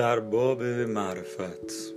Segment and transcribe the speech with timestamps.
[0.00, 1.94] در باب معرفت.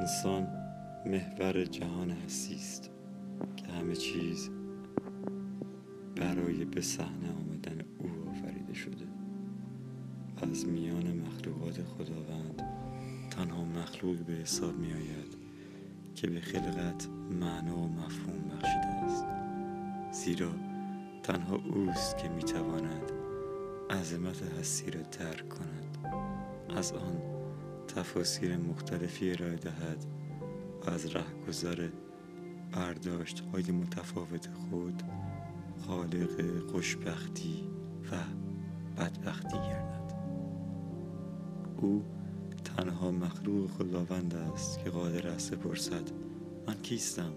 [0.00, 0.48] انسان
[1.06, 2.90] محور جهان هستی است
[3.56, 4.50] که همه چیز
[6.16, 9.06] برای به صحنه آمدن او آفریده شده.
[10.42, 12.62] از میان مخلوقات خداوند
[13.40, 15.36] تنها مخلوق به حساب می آید
[16.14, 19.24] که به خلقت معنا و مفهوم بخشیده است.
[20.12, 20.50] زیرا
[21.22, 23.12] تنها اوست که می تواند
[23.90, 25.98] عظمت هستی را درک کند.
[26.76, 27.22] از آن
[27.88, 30.06] تفاسیر مختلفی ارائه دهد
[30.86, 31.88] و از رهگذر
[32.72, 35.02] برداشت های متفاوت خود
[35.86, 37.68] خالق خوشبختی
[38.12, 38.16] و
[38.96, 40.14] بدبختی گردد.
[41.76, 42.04] او
[42.80, 46.10] تنها مخلوق خداوند است که قادر است بپرسد
[46.66, 47.32] من کیستم؟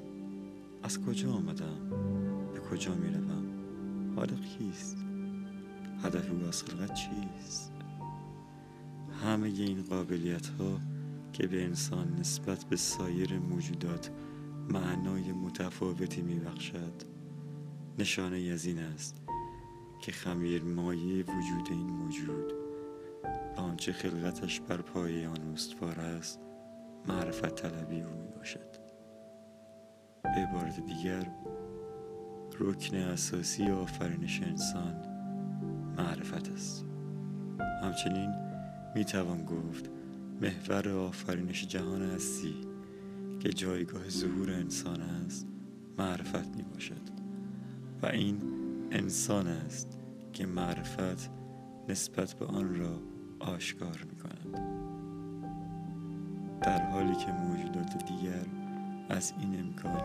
[0.84, 1.90] از کجا آمدم؟
[2.54, 3.46] به کجا می روم
[4.16, 4.98] خالق کیست؟
[6.04, 7.72] هدف او از خلقت چیست؟
[9.24, 10.80] همه این قابلیت ها
[11.34, 14.10] که به انسان نسبت به سایر موجودات
[14.70, 17.04] معنای متفاوتی می بخشد
[18.00, 19.22] نشانه از این است
[20.02, 22.62] که خمیر مایه وجود این موجود.
[23.56, 26.40] آنچه خلقتش بر پای آن استوار است
[27.08, 28.78] معرفت طلبی او می باشد
[30.23, 31.28] به عبارت دیگر
[32.59, 34.96] رکن اساسی آفرینش انسان
[35.98, 36.86] معرفت است.
[37.84, 38.36] همچنین
[38.96, 39.90] می توان گفت
[40.42, 42.56] محور آفرینش جهان هستی
[43.40, 45.48] که جایگاه ظهور انسان است
[45.98, 47.02] معرفت می باشد
[48.02, 48.42] و این
[48.92, 50.00] انسان است
[50.34, 51.31] که معرفت
[51.90, 53.12] نسبت به آن را
[53.48, 54.34] آشکار می کند
[56.62, 58.46] در حالی که موجودات دیگر
[59.09, 60.02] از این امکان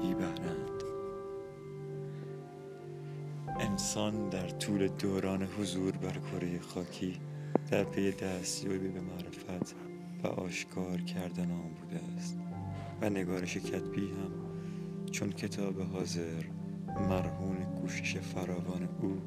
[0.00, 0.78] بی بهرند
[3.60, 7.20] انسان در طول دوران حضور بر کره خاکی
[7.70, 9.74] در پی دستیابی به معرفت
[10.22, 12.38] و آشکار کردن آن بوده است
[13.00, 14.32] و نگارش کتبی هم
[15.10, 16.44] چون کتاب حاضر
[17.08, 19.22] مرهون کوشش فراوان او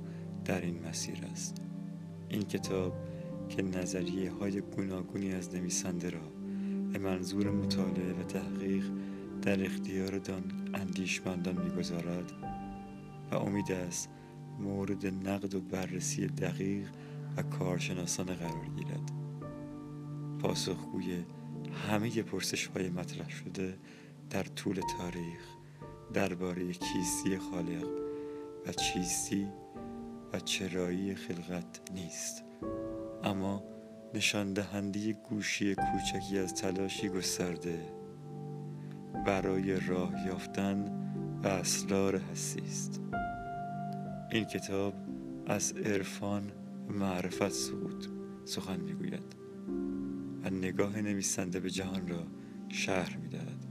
[0.45, 1.61] در این مسیر است.
[2.29, 2.93] این کتاب
[3.55, 6.31] که نظریه های گوناگونی از نویسنده را
[6.93, 8.85] به منظور مطالعه و تحقیق
[9.41, 12.31] در اختیار دان اندیشمندان می‌گذارد
[13.31, 14.09] و امید است
[14.59, 16.87] مورد نقد و بررسی دقیق
[17.37, 19.11] و کارشناسانه قرار گیرد.
[20.39, 21.23] پاسخگوی
[21.87, 23.77] همه پرسش های مطرح شده
[24.29, 25.41] در طول تاریخ
[26.13, 27.87] درباره کیستی خالق
[28.67, 29.47] و چیستی
[30.33, 32.50] و چرایی خلقت نیست.
[33.23, 33.63] اما
[34.13, 37.79] نشان دهنده گوشی کوچکی از تلاشی گسترده.
[39.25, 40.85] برای راه یافتن
[41.43, 43.01] و اسرار هستی است.
[44.31, 44.93] این کتاب
[45.47, 46.51] از عرفان
[46.89, 48.07] معرفت سقوط
[48.45, 49.35] سخن می‌گوید
[50.43, 52.23] و نگاه نویسنده به جهان را
[52.69, 53.65] شهر می‌دهد.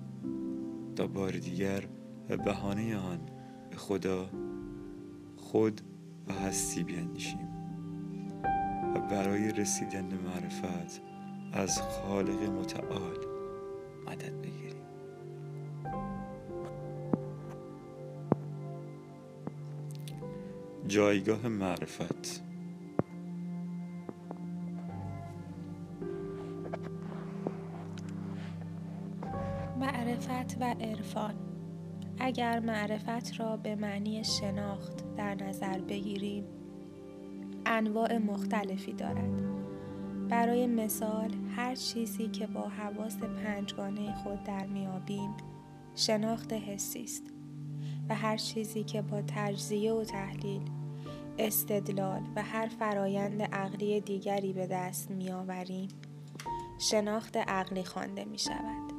[0.97, 1.85] تا بار دیگر
[2.29, 3.21] به بهانه آن
[3.71, 4.31] به خدا
[5.37, 5.81] خود
[6.29, 7.60] و هستی بیاندیشیم
[8.95, 11.01] و برای رسیدن به معرفت
[11.53, 13.17] از خالق متعال
[14.07, 14.83] مدد بگیریم.
[20.87, 22.43] جایگاه معرفت.
[29.81, 31.35] معرفت و عرفان.
[32.19, 36.60] اگر معرفت را به معنی شناخت در نظر بگیریم
[37.71, 39.43] انواع مختلفی دارد
[40.29, 45.35] برای مثال هر چیزی که با حواس پنجگانه خود در میابیم
[45.95, 47.23] شناخت حسی است
[48.09, 50.63] و هر چیزی که با تجزیه و تحلیل
[51.39, 55.89] استدلال و هر فرایند عقلی دیگری به دست میآوریم
[56.79, 58.93] شناخت عقلی خوانده می شود.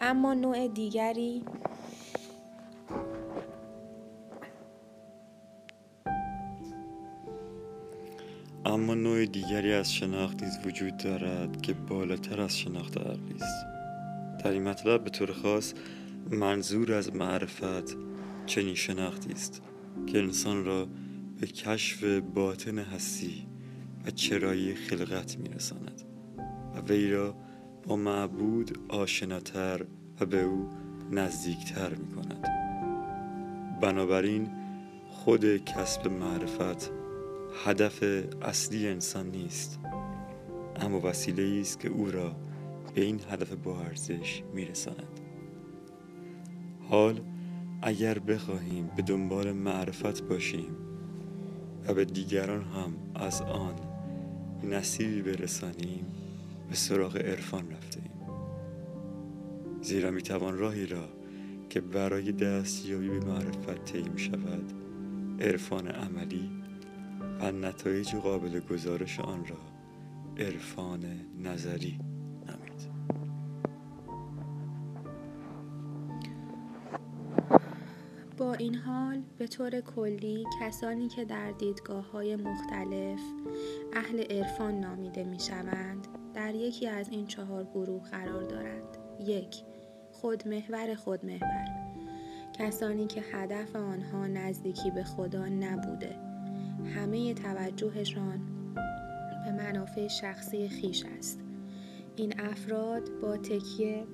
[0.00, 1.44] اما نوع دیگری
[8.74, 13.66] اما نوع دیگری از شناخت نیز وجود دارد که بالاتر از شناخت عقلی است.
[14.44, 15.74] در این مطلب به طور خاص
[16.30, 17.96] منظور از معرفت
[18.46, 19.62] چنین شناختی است
[20.06, 20.88] که انسان را
[21.40, 22.04] به کشف
[22.34, 23.46] باطن هستی
[24.06, 26.02] و چرایی خلقت میرساند
[26.74, 27.34] و وی را
[27.82, 29.86] با معبود آشناتر
[30.20, 30.70] و به او
[31.10, 32.48] نزدیکتر می کند
[33.80, 34.50] بنابراین
[35.10, 37.03] خود کسب معرفت
[37.54, 38.02] هدف
[38.42, 39.78] اصلی انسان نیست
[40.76, 42.36] اما وسیله است که او را
[42.94, 45.20] به این هدف با ارزش میرساند.
[46.88, 47.20] حال
[47.82, 50.76] اگر بخواهیم به دنبال معرفت باشیم
[51.88, 53.74] و به دیگران هم از آن
[54.62, 56.06] نصیبی برسانیم
[56.68, 58.10] به سراغ عرفان رفتیم
[59.82, 61.08] زیرا می‌توان راهی را
[61.70, 64.72] که برای دستیابی به معرفت طی شود
[65.40, 66.63] عرفان عملی
[67.40, 69.56] و نتایج قابل گزارش آن را
[70.38, 71.04] عرفان
[71.42, 71.98] نظری
[72.46, 72.94] نامید
[78.36, 83.20] با این حال به طور کلی کسانی که در دیدگاه های مختلف
[83.92, 88.98] اهل عرفان نامیده می شوند در یکی از این چهار گروه قرار دارند.
[89.20, 89.62] یک
[90.12, 91.64] خودمحور خودمحور.
[92.52, 96.33] کسانی که هدف آنها نزدیکی به خدا نبوده.
[96.86, 98.40] همه توجهشان
[99.44, 101.40] به منافع شخصی خیش است
[102.16, 104.04] این افراد با تکیه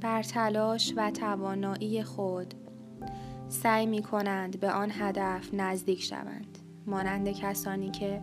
[0.00, 2.54] بر تلاش و توانایی خود
[3.48, 8.20] سعی می کنند به آن هدف نزدیک شوند مانند کسانی که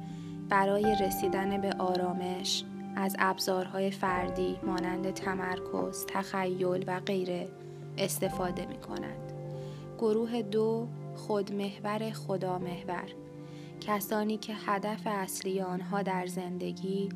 [0.50, 2.64] برای رسیدن به آرامش
[2.96, 7.50] از ابزارهای فردی مانند تمرکز، تخیل و غیره
[7.98, 9.29] استفاده می کنند.
[10.00, 13.06] گروه دو خودمحور خدامحور.
[13.82, 17.10] کسانی که هدف اصلی آنها در زندگی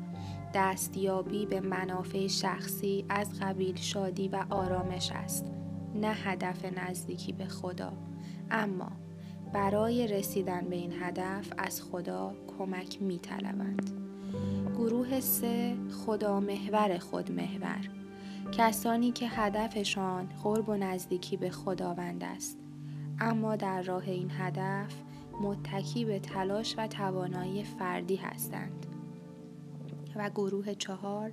[0.54, 5.52] دستیابی به منافع شخصی از قبیل شادی و آرامش است
[5.94, 7.92] نه هدف نزدیکی به خدا.
[8.50, 8.92] اما
[9.52, 13.90] برای رسیدن به این هدف از خدا کمک می طلبند.
[14.78, 15.76] گروه سه
[16.06, 17.88] خدا محور خود محور
[18.52, 22.63] کسانی که هدفشان قرب و نزدیکی به خداوند است.
[23.20, 24.94] اما در راه این هدف
[25.40, 28.86] متکی به تلاش و توانایی فردی هستند
[30.16, 31.32] و گروه چهار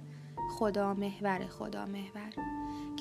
[0.51, 2.33] خدا محور خدا محور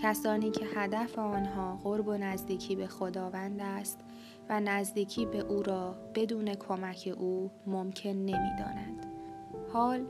[0.03, 4.01] کسانی که هدف آنها قرب و نزدیکی به خداوند است
[4.49, 9.07] و نزدیکی به او را بدون کمک او ممکن نمی دانند.
[9.73, 10.05] حال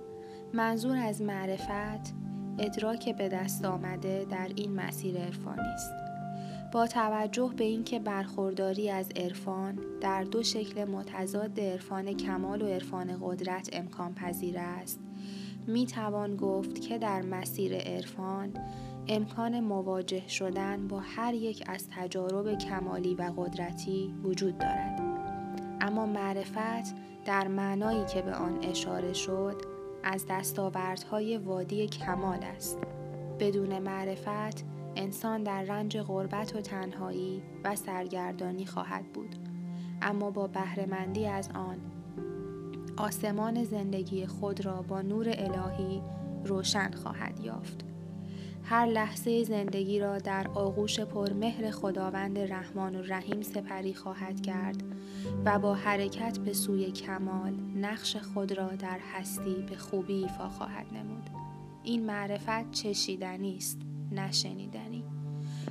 [0.52, 2.14] منظور از معرفت
[2.58, 5.99] ادراک به دست آمده در این مسیر عرفانی است.
[6.72, 13.18] با توجه به اینکه برخورداری از عرفان در دو شکل متضاد عرفان کمال و عرفان
[13.22, 15.00] قدرت امکان پذیر است
[15.66, 18.52] می توان گفت که در مسیر عرفان
[19.08, 25.00] امکان مواجه شدن با هر یک از تجارب کمالی و قدرتی وجود دارد.
[25.80, 26.94] اما معرفت
[27.24, 29.62] در معنایی که به آن اشاره شد
[30.04, 32.78] از دستاوردهای وادی کمال است.
[33.40, 34.64] بدون معرفت
[35.00, 39.36] انسان در رنج غربت و تنهایی و سرگردانی خواهد بود.
[40.02, 41.78] اما با بهرهمندی از آن
[42.96, 46.02] آسمان زندگی خود را با نور الهی
[46.44, 47.84] روشن خواهد یافت.
[48.64, 54.82] هر لحظه زندگی را در آغوش پرمهر خداوند رحمان و رحیم سپری خواهد کرد
[55.44, 60.86] و با حرکت به سوی کمال نقش خود را در هستی به خوبی ایفا خواهد
[60.92, 61.30] نمود.
[61.84, 63.89] این معرفت چشیدنی است.
[64.12, 65.04] نشنیدنی.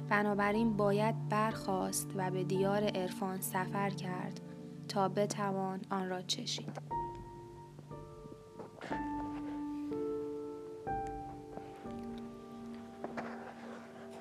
[0.10, 4.40] بنابراین باید برخواست و به دیار عرفان سفر کرد
[4.88, 6.90] تا بتوان آن را چشید.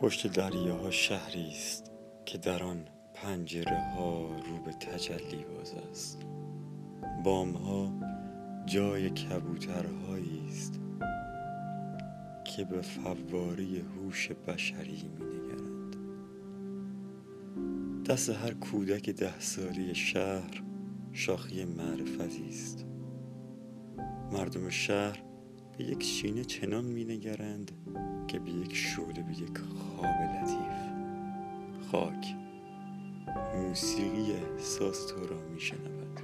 [0.00, 1.90] پشت دریاها شهری است
[2.26, 2.84] که در آن
[3.14, 6.22] پنجره ها رو به تجلی باز است.
[7.24, 7.92] بام ها
[8.66, 10.80] جای کبوترهایی است.
[12.58, 15.96] که به فواری هوش بشری می نگرند
[18.06, 20.62] دست هر کودک ده سالی شهر
[21.12, 22.86] شاخی معرفتی است.
[24.32, 25.22] مردم شهر
[25.78, 27.72] به یک شینه چنان می نگرند
[28.28, 30.92] که به یک شعله به یک خواب لطیف.
[31.90, 32.36] خاک
[33.56, 36.20] موسیقی احساس تو را می شنود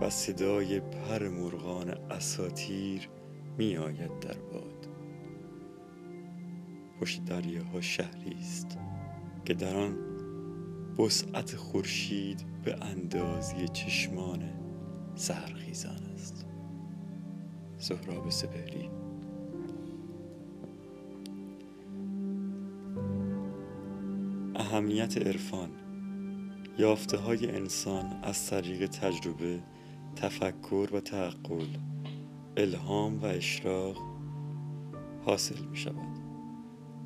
[0.00, 3.08] و صدای پر مرغان اساتیر
[3.58, 4.75] می آید در باد.
[7.00, 8.78] پشت دریاها شهری است
[9.44, 9.96] که در آن
[10.98, 14.50] وسعت خورشید به اندازی چشمان
[15.14, 16.46] سهرخیزان است.
[17.78, 18.90] سهراب سپهری.
[24.54, 25.70] اهمیت عرفان.
[26.78, 29.62] یافته های انسان از طریق تجربه
[30.16, 31.66] تفکر و تعقل
[32.56, 33.96] الهام و اشراق
[35.24, 36.25] حاصل می شود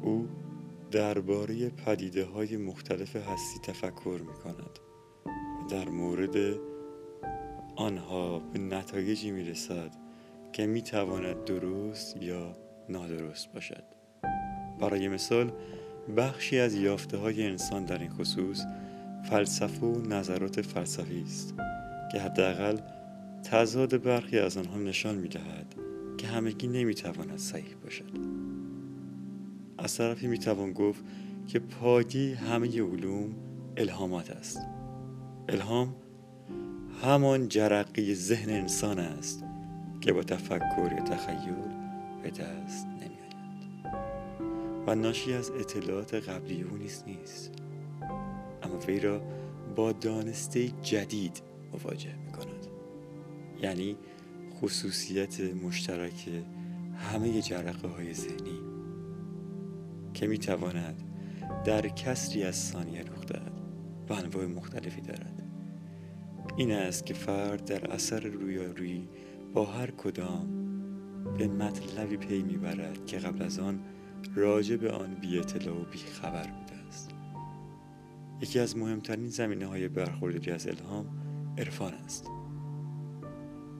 [0.02, 0.28] او
[0.90, 4.78] درباره پدیده های مختلف هستی تفکر می کند
[5.70, 6.36] در مورد
[7.76, 9.90] آنها به نتایجی می‌رسد
[10.52, 12.56] که می‌تواند درست یا
[12.88, 13.84] نادرست باشد.
[14.80, 15.52] برای مثال
[16.16, 18.62] بخشی از یافته های انسان در این خصوص
[19.30, 21.54] فلسفه و نظرات فلسفی است
[22.12, 22.78] که حداقل
[23.42, 25.74] تضاد برخی از آنها نشان می‌دهد
[26.18, 28.10] که همگی نمی‌تواند صحیح باشد.
[29.80, 31.04] از طرفی می‌توان گفت
[31.46, 33.34] که پادی همه علوم
[33.76, 34.58] الهامات است.
[35.48, 35.94] الهام
[37.02, 39.44] همان جرقی ذهن انسان است
[40.00, 41.54] که با تفکر یا تخیل
[42.22, 43.30] به دست نمیآید.
[44.86, 47.52] و ناشی از اطلاعات قبلی او نیز نیست.
[48.62, 49.22] اما وی را
[49.76, 52.66] با دانسته جدید مواجه می کند
[53.62, 53.96] یعنی
[54.60, 56.28] خصوصیت مشترک
[56.96, 58.79] همه جرقه های ذهنی.
[60.14, 61.02] که می تواند
[61.64, 63.52] در کسری از ثانیه رخ دهد
[64.08, 65.42] و انواع مختلفی دارد.
[66.56, 69.08] این است که فرد در اثر رویارویی
[69.54, 70.48] با هر کدام
[71.38, 73.80] به مطلبی پی می‌برد که قبل از آن
[74.34, 77.10] راجع به آن بی اطلاع و بی خبر بوده است.
[78.40, 81.06] یکی از مهمترین زمینه های برخورداری از الهام
[81.58, 82.26] عرفان است.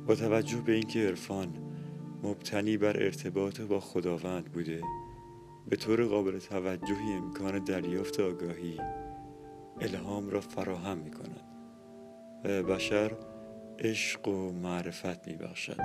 [0.07, 1.49] با توجه به اینکه عرفان
[2.23, 4.81] مبتنی بر ارتباط با خداوند بوده
[5.69, 8.81] به طور قابل توجهی امکان دریافت آگاهی
[9.81, 11.41] الهام را فراهم می کند
[12.45, 13.13] و بشر
[13.79, 15.81] عشق و معرفت می بخشد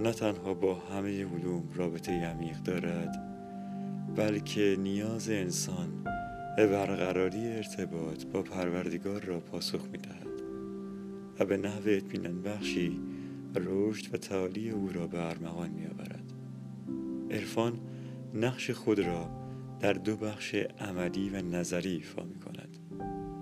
[0.00, 3.32] نه تنها با همه علوم رابطه عمیق دارد
[4.16, 6.04] بلکه نیاز انسان
[6.56, 10.42] به برقراری ارتباط با پروردگار را پاسخ می دهد
[11.38, 13.00] و به نحو اطمینان بخشی
[13.56, 16.32] رشد و تعالی او را به ارمغان می آورد
[17.30, 17.80] عرفان
[18.34, 19.30] نقش خود را
[19.80, 22.78] در دو بخش عملی و نظری ایفا می کند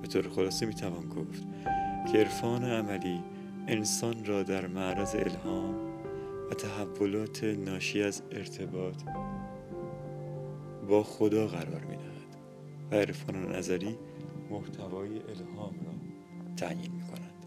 [0.03, 1.43] به طور خلاصه می توان گفت
[2.13, 3.21] که عرفان عملی
[3.69, 5.75] انسان را در معرض الهام
[6.51, 9.03] و تحولات ناشی از ارتباط
[10.89, 12.37] با خدا قرار می دهد
[12.91, 13.97] و عرفان نظری
[14.51, 15.93] محتوای الهام را
[16.57, 17.47] تعیین می کند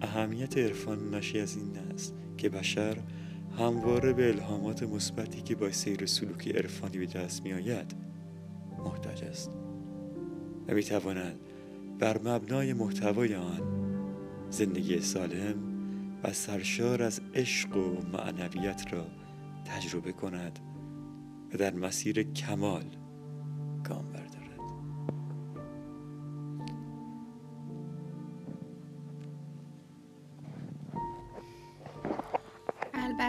[0.00, 2.96] اهمیت عرفان ناشی از این است که بشر
[3.58, 7.94] همواره به الهامات مثبتی که با سیر سلوکی عرفانی به دست می آید
[8.78, 9.50] محتاج است.
[10.68, 11.40] و می تواند
[11.98, 13.60] بر مبنای محتوای آن
[14.50, 15.54] زندگی سالم
[16.24, 19.06] و سرشار از عشق و معنویت را
[19.64, 20.58] تجربه کند
[21.54, 22.84] و در مسیر کمال
[23.84, 24.27] گام بردارد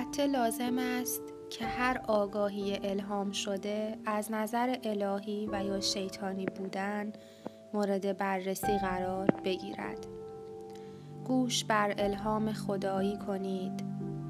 [0.09, 7.13] البته لازم است که هر آگاهی الهام شده از نظر الهی و یا شیطانی بودن
[7.73, 10.07] مورد بررسی قرار بگیرد.
[11.25, 13.83] گوش بر الهام خدایی کنید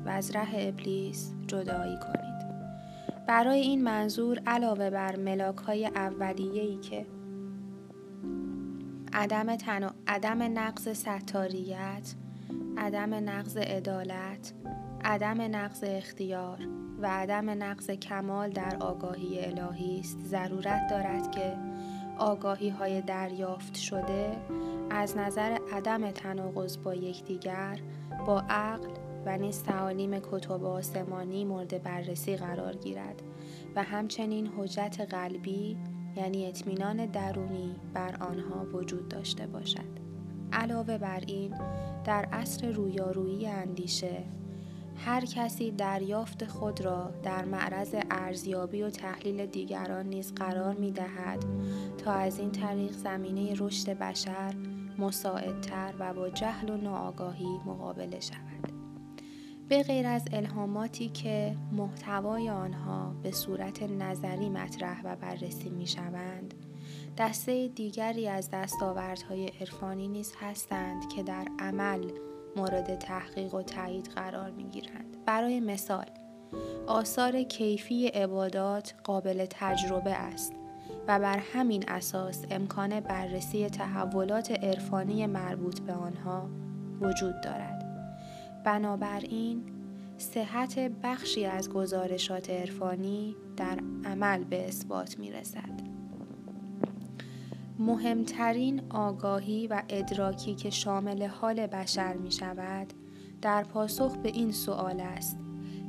[0.05, 2.47] و از ره ابلیس جدایی کنید.
[3.27, 7.05] برای این منظور علاوه بر ملاک های اولیه‌ای که
[9.13, 9.89] عدم, تن...
[10.07, 12.15] عدم نقض ستاریت
[12.77, 14.53] عدم نقض عدالت
[15.03, 16.59] عدم نقض اختیار
[17.01, 20.19] و عدم نقض کمال در آگاهی الهی است.
[20.19, 21.57] ضرورت دارد که
[22.17, 24.37] آگاهی های دریافت شده
[24.89, 27.79] از نظر عدم تناقض با یکدیگر
[28.25, 28.89] با عقل
[29.25, 33.21] و نیز تعالیم کتب آسمانی مورد بررسی قرار گیرد
[33.75, 35.77] و همچنین حجت قلبی
[36.15, 39.99] یعنی اطمینان درونی بر آنها وجود داشته باشد.
[40.53, 41.53] علاوه بر این
[42.05, 44.23] در عصر رویارویی اندیشه
[45.05, 51.45] هر کسی دریافت خود را در معرض ارزیابی و تحلیل دیگران نیز قرار می دهد
[51.97, 54.53] تا از این طریق زمینه رشد بشر
[54.97, 58.71] مساعدتر و با جهل و ناآگاهی مقابله شود.
[59.69, 66.53] به غیر از الهاماتی که محتوای آنها به صورت نظری مطرح و بررسی می شوند،
[67.17, 72.11] دسته دیگری از دستاوردهای عرفانی نیز هستند که در عمل
[72.55, 75.17] مورد تحقیق و تایید قرار می گیرند.
[75.25, 76.05] برای مثال
[76.87, 80.53] آثار کیفی عبادات قابل تجربه است
[81.07, 86.49] و بر همین اساس امکان بررسی تحولات عرفانی مربوط به آنها
[87.01, 87.85] وجود دارد.
[88.65, 89.63] بنابراین
[90.17, 95.88] صحت بخشی از گزارشات عرفانی در عمل به اثبات می رسد.
[97.79, 102.93] مهمترین آگاهی و ادراکی که شامل حال بشر می شود
[103.41, 105.37] در پاسخ به این سوال است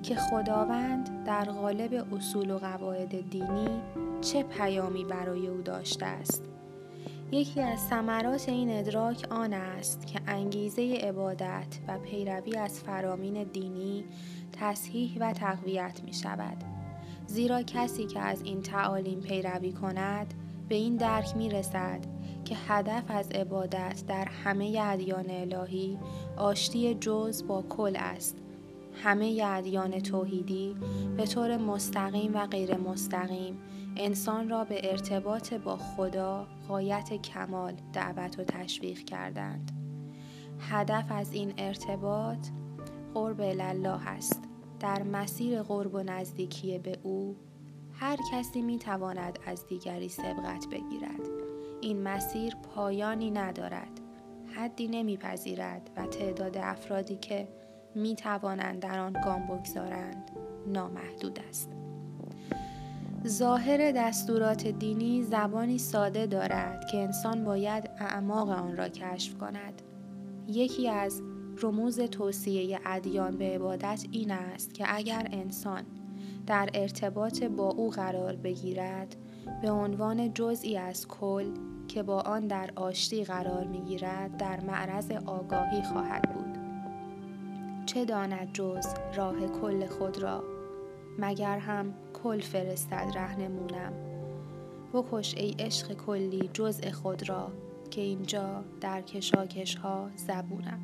[0.03, 3.83] که خداوند در قالب اصول و قواعد دینی
[4.21, 6.43] چه پیامی برای او داشته است
[7.33, 14.05] یکی از ثمرات این ادراک آن است که انگیزه عبادت و پیروی از فرامین دینی
[14.53, 16.65] تصحیح و تقویت می شود.
[17.27, 20.35] زیرا کسی که از این تعالیم پیروی کند
[20.71, 22.01] به این درک می رسد
[22.45, 25.99] که هدف از عبادت در همه ادیان الهی
[26.37, 28.37] آشتی جز با کل است
[29.05, 30.77] همه ادیان توحیدی
[31.17, 33.59] به طور مستقیم و غیر مستقیم
[33.97, 39.71] انسان را به ارتباط با خدا قایت کمال دعوت و تشویق کردند.
[40.61, 42.49] هدف از این ارتباط
[43.15, 44.43] قرب الله است.
[44.81, 47.37] در مسیر قرب و نزدیکی به او
[48.01, 51.21] هر کسی می تواند از دیگری سبقت بگیرد.
[51.81, 54.01] این مسیر پایانی ندارد.
[54.57, 57.49] حدی نمیپذیرد و تعداد افرادی که
[57.95, 60.31] می توانند در آن گام بگذارند
[60.67, 61.71] نامحدود است.
[63.27, 69.83] ظاهر دستورات دینی زبانی ساده دارد که انسان باید اعماق آن را کشف کند.
[70.49, 71.23] یکی از
[71.63, 75.83] رموز توصیه ادیان به عبادت این است که اگر انسان
[76.51, 79.17] در ارتباط با او قرار بگیرد
[79.63, 81.45] به عنوان جزئی از کل
[81.89, 86.59] که با آن در آشتی قرار می‌گیرد در معرض آگاهی خواهد بود.
[87.87, 90.45] چه داند جز راه کل خود را؟
[91.19, 93.93] مگر هم کل فرستد رهنمونم
[94.93, 97.53] بکش ای عشق کلی جزء خود را
[97.91, 100.81] که اینجا در کشاکش ها زبونم.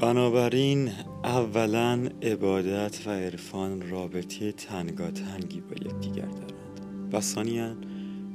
[0.00, 0.90] بنابراین
[1.24, 7.08] اولا عبادت و عرفان رابطه تنگاتنگی با یکدیگر دارند.
[7.12, 7.76] و ثانیا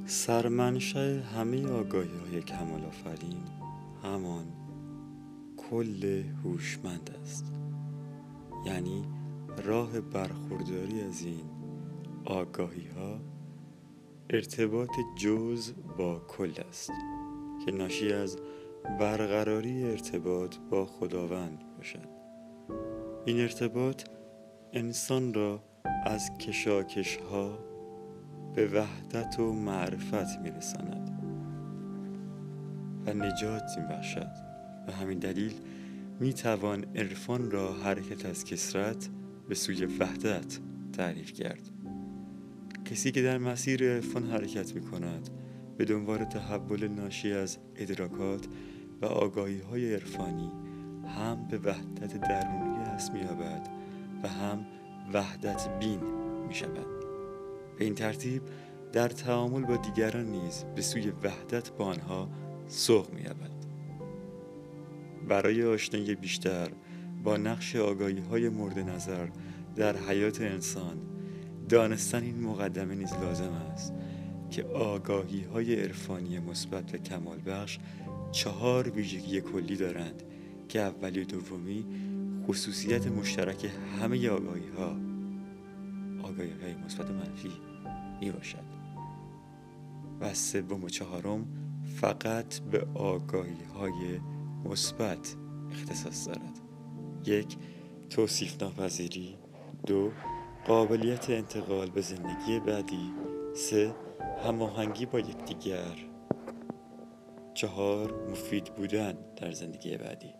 [0.06, 3.44] سرمنشه همه آگاهی های کمال آفرین
[4.04, 4.46] همان
[5.58, 7.54] کل هوشمند است.
[8.66, 9.04] یعنی
[9.64, 11.46] راه برخورداری از این
[12.26, 13.20] آگاهی ها
[14.30, 16.92] ارتباط جز با کل است.
[17.66, 18.38] که ناشی از
[19.00, 22.10] برقراری ارتباط با خداوند باشد.
[23.26, 24.04] این ارتباط
[24.74, 25.64] انسان را
[26.06, 27.60] از کشاکش ها
[28.56, 31.22] به وحدت و معرفت میرساند
[33.06, 34.32] و نجات میبخشد
[34.88, 35.54] و همین دلیل
[36.20, 39.10] می‌توان عرفان را حرکت از کسرت
[39.50, 40.60] به سوی وحدت
[40.94, 41.70] تعریف کرد.
[42.86, 45.30] کسی که در مسیر عرفان حرکت می کند
[45.78, 48.48] به دنبال تحول ناشی از ادراکات
[49.06, 50.52] آگاهی های عرفانی
[51.18, 53.22] هم به وحدت درونی هست می
[54.24, 54.66] و هم
[55.14, 56.00] وحدت بین
[56.48, 56.88] می شود
[57.78, 58.42] به این ترتیب
[58.94, 62.30] در تعامل با دیگران نیز به سوی وحدت با آنها
[62.68, 63.24] سوق می
[65.28, 66.70] برای آشنایی بیشتر
[67.24, 69.28] با نقش آگاهی های مورد نظر
[69.76, 70.98] در حیات انسان
[71.70, 73.94] دانستن این مقدمه نیز لازم است
[74.50, 77.80] که آگاهی های عرفانی مثبت و کمال بخش
[78.36, 80.24] چهار ویژگی کلی دارند
[80.70, 81.86] که اولی و دومی
[82.48, 83.72] خصوصیت مشترک
[84.02, 84.96] همه آگاهی ها
[86.24, 87.52] آگاهی های مثبت و منفی
[88.22, 88.64] می باشد.
[90.20, 91.48] و سوم و چهارم
[91.84, 94.20] فقط به آگاهی های
[94.66, 95.36] مثبت
[95.72, 96.60] اختصاص دارد.
[97.26, 97.58] یک
[98.10, 99.36] توصیف ناپذیری
[99.86, 100.12] دو
[100.68, 103.12] قابلیت انتقال به زندگی بعدی.
[103.56, 103.96] سه
[104.46, 106.15] هماهنگی با یکدیگر.
[107.56, 110.34] چهار مفید بودن در زندگی بعدی.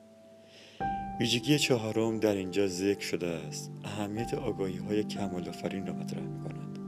[1.20, 3.72] ویژگی چهارم در اینجا ذکر شده است.
[3.84, 6.80] اهمیت آگاهی های کمال آفرین را مطرح می کند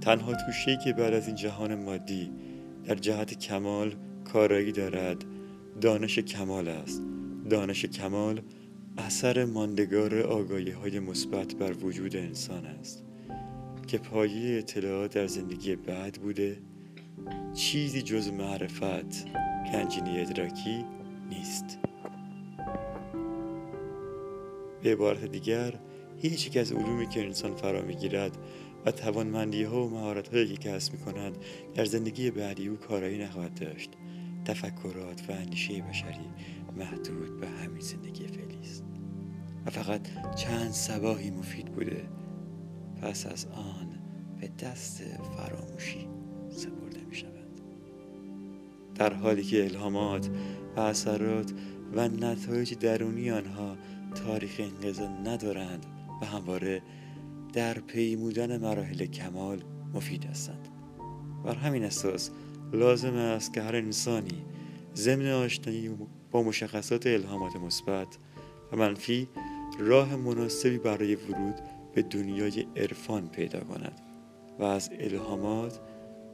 [0.00, 2.32] تنها توشهی که بعد از این جهان مادی
[2.84, 5.24] در جهت کمال کارایی دارد
[5.80, 7.02] دانش کمال است.
[7.50, 8.40] دانش کمال
[8.98, 13.04] اثر ماندگار آگاهی های مثبت بر وجود انسان است.
[13.86, 16.56] که پایه اطلاعات در زندگی بعد بوده
[17.54, 19.26] چیزی جز معرفت
[19.72, 20.84] گنجینه ادراکی
[21.28, 21.78] نیست.
[24.82, 25.74] به عبارت دیگر
[26.18, 28.38] هیچ یک از علومی که انسان فرا می‌گیرد
[28.86, 31.38] و توانمندی ها و مهارت هایی که کسب می کند
[31.74, 33.90] در زندگی بعدی او کارایی نخواهد داشت.
[34.44, 36.30] تفکرات و اندیشه بشری
[36.76, 38.84] محدود به همین زندگی فعلی است.
[39.66, 42.08] و فقط چند سباهی مفید بوده
[43.02, 43.88] پس از آن
[44.40, 45.02] به دست
[45.36, 46.08] فراموشی.
[46.52, 47.32] سپرده می شود.
[48.94, 50.28] در حالی که الهامات
[50.76, 51.52] و اثرات
[51.94, 53.76] و نتایج درونی آنها
[54.14, 55.86] تاریخ انقضا ندارند
[56.22, 56.82] و همواره
[57.52, 59.62] در پیمودن مراحل کمال
[59.94, 60.68] مفید هستند.
[61.44, 62.30] بر همین اساس
[62.72, 64.44] لازم است که هر انسانی
[64.94, 65.90] ضمن آشنایی
[66.30, 68.18] با مشخصات الهامات مثبت
[68.72, 69.28] و منفی
[69.78, 71.54] راه مناسبی برای ورود
[71.94, 74.00] به دنیای عرفان پیدا کند
[74.58, 75.80] و از الهامات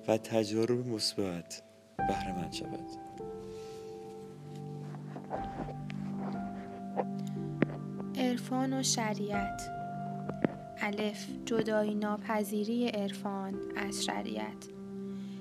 [0.08, 1.62] و تجارب مثبت
[1.98, 2.84] بهره شود.
[8.18, 9.62] عرفان و شریعت.
[10.80, 14.68] الف جدایی ناپذیری عرفان از شریعت.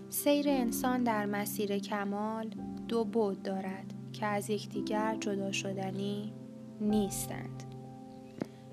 [0.09, 2.49] سیر انسان در مسیر کمال
[2.87, 6.33] دو بود دارد که از یکدیگر جدا شدنی
[6.81, 7.63] نیستند.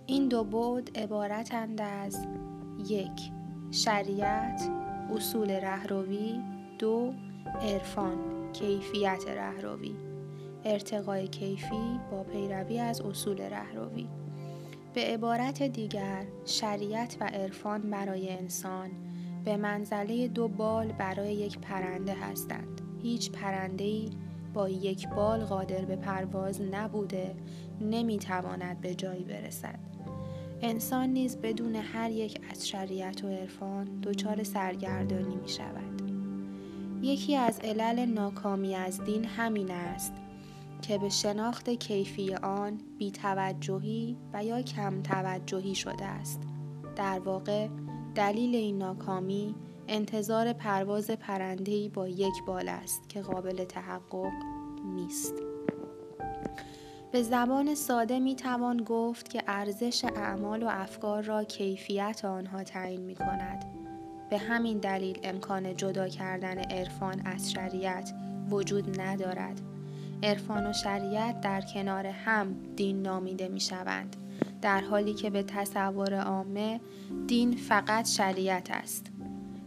[0.07, 2.27] این دو بود عبارتند از
[2.89, 3.31] یک
[3.71, 6.41] شریعت اصول رهروی.
[6.79, 7.13] دو
[7.63, 8.19] عرفان
[8.53, 9.95] کیفیت رهروی.
[10.65, 14.07] ارتقای کیفی با پیروی از اصول رهروی.
[14.95, 18.91] به عبارت دیگر شریعت و عرفان برای انسان
[19.45, 22.81] به منزله دو بال برای یک پرنده هستند.
[23.03, 24.11] هیچ پرنده‌ای
[24.55, 27.35] با یک بال قادر به پرواز نبوده
[27.81, 29.79] نمی‌تواند به جایی برسد.
[30.63, 36.03] انسان نیز بدون هر یک از شریعت و عرفان دچار سرگردانی می شود.
[37.03, 40.13] یکی از علل ناکامی از دین همین است
[40.83, 46.41] که به شناخت کیفی آن بیتوجهی و یا کم توجهی شده است.
[46.97, 47.69] در واقع
[48.15, 49.55] دلیل این ناکامی
[49.89, 54.33] انتظار پرواز پرندهی با یک بال است که قابل تحقق
[54.85, 55.35] نیست.
[57.15, 63.01] به زبان ساده می توان گفت که ارزش اعمال و افکار را کیفیت آنها تعیین
[63.01, 63.65] می کند.
[64.31, 68.15] به همین دلیل امکان جدا کردن عرفان از شریعت
[68.51, 69.61] وجود ندارد.
[70.23, 74.17] عرفان و شریعت در کنار هم دین نامیده می شوند.
[74.63, 76.81] در حالی که به تصور عامه
[77.27, 79.07] دین فقط شریعت است.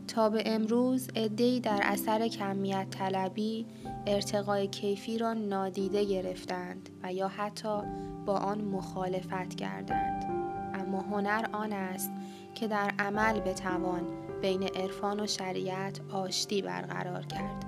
[0.08, 3.66] تا به امروز عدهای در اثر کمیت طلبی
[4.08, 7.82] ارتقای کیفی را نادیده گرفتند و یا حتی
[8.26, 10.24] با آن مخالفت کردند.
[10.74, 12.12] اما هنر آن است
[12.56, 14.02] که در عمل بتوان
[14.42, 17.66] بین عرفان و شریعت آشتی برقرار کرد.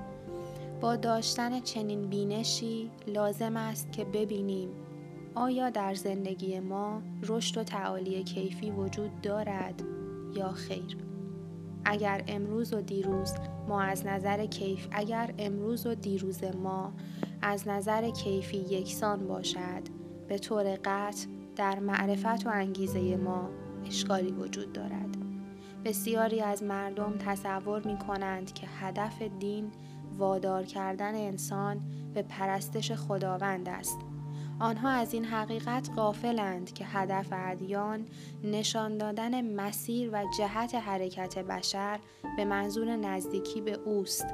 [0.81, 4.69] با داشتن چنین بینشی لازم است که ببینیم
[5.35, 9.83] آیا در زندگی ما رشد و تعالی کیفی وجود دارد
[10.35, 11.08] یا خیر.
[11.89, 13.33] اگر امروز و دیروز
[13.67, 16.93] ما از نظر کیف اگر امروز و دیروز ما
[17.41, 19.81] از نظر کیفی یکسان باشد
[20.27, 23.49] به طور قطع در معرفت و انگیزه ما
[23.85, 25.17] اشکالی وجود دارد.
[25.85, 29.71] بسیاری از مردم تصور می کنند که هدف دین
[30.17, 31.81] وادار کردن انسان
[32.13, 33.99] به پرستش خداوند است.
[34.59, 38.05] آنها از این حقیقت غافلند که هدف ادیان
[38.43, 41.99] نشان دادن مسیر و جهت حرکت بشر
[42.37, 44.25] به منظور نزدیکی به اوست.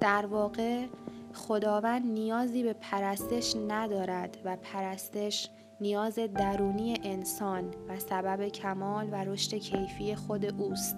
[0.00, 0.86] در واقع
[1.34, 5.48] خداوند نیازی به پرستش ندارد و پرستش
[5.80, 10.96] نیاز درونی انسان و سبب کمال و رشد کیفی خود اوست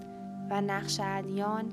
[0.49, 1.71] و نقش ادیان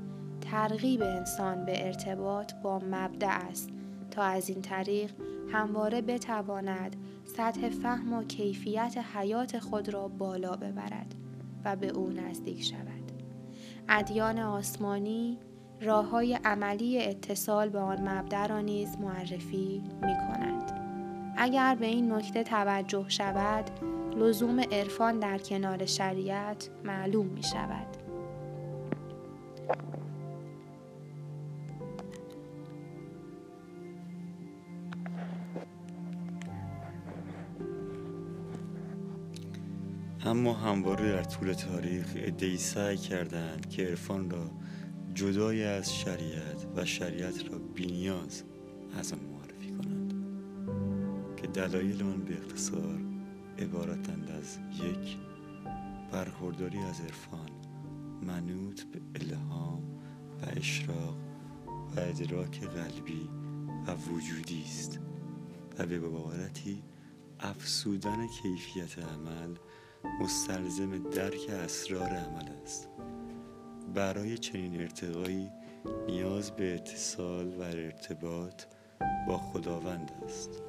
[0.51, 3.71] ترغیب انسان به ارتباط با مبدع است.
[4.11, 5.11] تا از این طریق
[5.52, 11.14] همواره بتواند سطح فهم و کیفیت حیات خود را بالا ببرد
[11.64, 13.12] و به او نزدیک شود.
[13.88, 15.38] ادیان آسمانی
[15.80, 20.72] راه های عملی اتصال به آن مبدع را نیز معرفی می کنند.
[21.37, 23.70] اگر به این نکته توجه شود،
[24.16, 28.04] لزوم عرفان در کنار شریعت معلوم می شود.
[40.26, 44.50] اما همواره در طول تاریخ ادهی سعی کردند که عرفان را
[45.14, 48.42] جدای از شریعت و شریعت را بینیاز
[48.98, 50.14] از آن معرفی کنند
[51.37, 53.00] که دلایل آن به اختصار
[53.58, 55.16] عبارتند از یک
[56.12, 57.50] برخورداری از عرفان
[58.22, 59.82] منوط به الهام
[60.42, 61.16] و اشراق
[61.96, 63.28] و ادراک قلبی
[63.87, 65.00] و وجودی است
[65.78, 66.82] و به عبارتی
[67.40, 69.54] افسودن کیفیت عمل
[70.21, 72.88] مستلزم درک اسرار عمل است.
[73.95, 75.51] برای چنین ارتقایی
[76.07, 78.62] نیاز به اتصال و ارتباط
[79.29, 80.62] با خداوند است.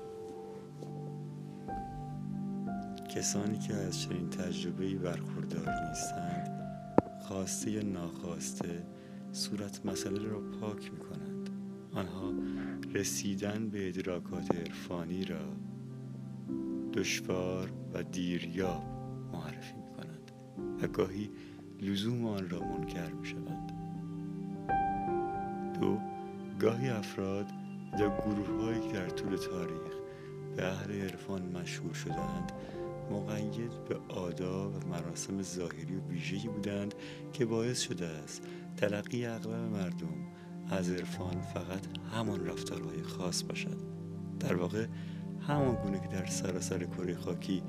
[3.15, 6.50] کسانی که از چنین تجربه‌ای برخوردار نیستند
[7.21, 8.86] خواسته یا ناخواسته
[9.32, 11.50] صورت مسئله را پاک می کنند
[11.93, 12.34] آنها
[12.93, 15.56] رسیدن به ادراکات عرفانی را
[16.93, 18.94] دشوار و دیریاب
[19.36, 20.32] معرفی می کنند
[20.82, 21.30] و گاهی
[21.82, 23.71] لزوم آن را منکر می شوند
[25.80, 26.00] دو
[26.60, 27.45] گاهی افراد
[28.00, 29.93] یا گروه هایی که در طول تاریخ
[30.56, 32.52] به اهل عرفان مشهور شدند
[33.12, 36.93] مقید به آداب و مراسم ظاهری و ویژه‌ای بودند
[37.34, 38.41] که باعث شده است
[38.78, 40.15] تلقی اغلب مردم
[40.69, 43.78] از عرفان فقط همان رفتارهای خاص باشد.
[44.39, 44.88] در واقع
[45.48, 47.63] همان گونه که در سراسر کره خاکی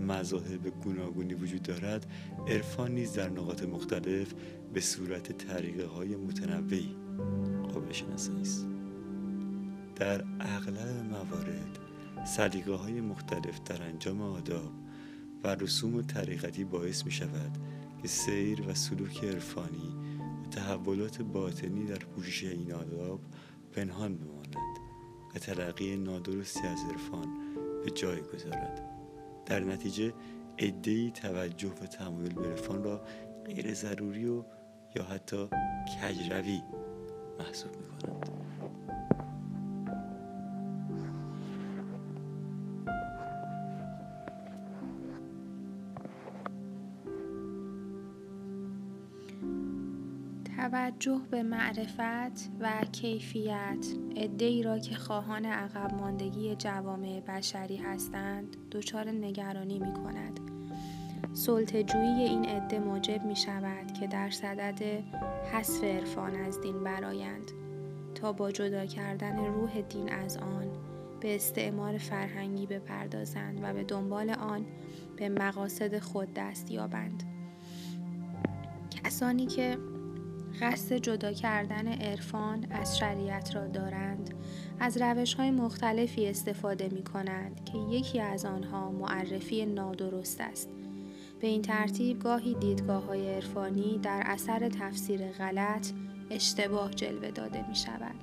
[0.00, 2.06] مذاهب گوناگونی وجود دارد
[2.48, 4.34] عرفان نیز در نقاط مختلف
[4.74, 6.96] به صورت طریقه های متنوعی
[7.72, 8.66] قابل شناسایی است
[9.96, 11.78] در اغلب موارد
[12.26, 14.72] سلیقه های مختلف در انجام آداب
[15.44, 17.58] و رسوم طریقتی باعث می شود
[18.02, 19.96] که سیر و سلوک عرفانی
[20.44, 23.20] و تحولات باطنی در پوشش این آداب
[23.72, 24.56] پنهان بماند
[25.34, 27.28] و تلقی نادرستی از عرفان
[27.84, 28.89] به جای گذارد.
[29.50, 30.12] در نتیجه
[30.58, 33.00] عدهای توجه و تمایل به عرفان را
[33.46, 34.44] غیر ضروری و
[34.96, 35.48] یا حتی
[36.02, 36.62] کجروی
[37.38, 37.86] محسوب می
[51.00, 53.86] توجه به معرفت و کیفیت
[54.38, 60.40] ای را که خواهان عقب ماندگی جوامع بشری هستند دچار نگرانی می کند
[61.32, 64.82] سلطه‌جویی این عده موجب می شود که در صدد
[65.52, 67.50] حذف عرفان از دین برایند
[68.14, 70.68] تا با جدا کردن روح دین از آن
[71.20, 74.66] به استعمار فرهنگی بپردازند و به دنبال آن
[75.16, 77.22] به مقاصد خود دست یابند.
[79.04, 79.78] کسانی که
[80.60, 84.34] قصد جدا کردن عرفان از شریعت را دارند
[84.80, 90.68] از روش های مختلفی استفاده می کنند که یکی از آنها معرفی نادرست است
[91.40, 95.90] به این ترتیب گاهی دیدگاه های عرفانی در اثر تفسیر غلط
[96.30, 98.14] اشتباه جلوه داده می شود.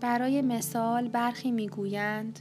[0.00, 2.40] برای مثال برخی می‌گویند